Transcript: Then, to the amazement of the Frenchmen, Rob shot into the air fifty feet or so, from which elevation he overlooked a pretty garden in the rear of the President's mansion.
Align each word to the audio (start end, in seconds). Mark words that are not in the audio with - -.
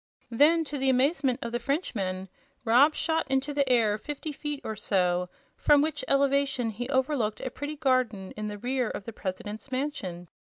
Then, 0.31 0.63
to 0.63 0.79
the 0.79 0.89
amazement 0.89 1.37
of 1.43 1.51
the 1.51 1.59
Frenchmen, 1.59 2.27
Rob 2.65 2.95
shot 2.95 3.27
into 3.29 3.53
the 3.53 3.69
air 3.69 3.99
fifty 3.99 4.31
feet 4.31 4.59
or 4.63 4.75
so, 4.75 5.29
from 5.55 5.79
which 5.79 6.03
elevation 6.07 6.71
he 6.71 6.89
overlooked 6.89 7.39
a 7.41 7.51
pretty 7.51 7.75
garden 7.75 8.31
in 8.31 8.47
the 8.47 8.57
rear 8.57 8.89
of 8.89 9.03
the 9.03 9.13
President's 9.13 9.71
mansion. 9.71 10.27